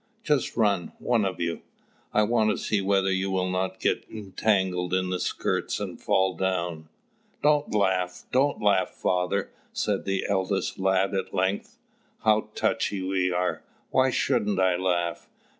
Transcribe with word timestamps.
Just 0.23 0.57
run, 0.57 0.93
one 0.97 1.25
of 1.25 1.39
you! 1.39 1.61
I 2.11 2.23
want 2.23 2.49
to 2.49 2.57
see 2.57 2.81
whether 2.81 3.11
you 3.11 3.29
will 3.29 3.51
not 3.51 3.79
get 3.79 4.03
entangled 4.09 4.95
in 4.95 5.11
the 5.11 5.19
skirts, 5.19 5.79
and 5.79 6.01
fall 6.01 6.33
down." 6.35 6.89
"Don't 7.43 7.71
laugh, 7.75 8.23
don't 8.31 8.59
laugh, 8.59 8.89
father!" 8.89 9.51
said 9.73 10.05
the 10.05 10.25
eldest 10.27 10.79
lad 10.79 11.13
at 11.13 11.35
length. 11.35 11.77
"How 12.23 12.49
touchy 12.55 13.03
we 13.03 13.31
are! 13.31 13.61
Why 13.91 14.09
shouldn't 14.09 14.59
I 14.59 14.75
laugh?" 14.75 15.29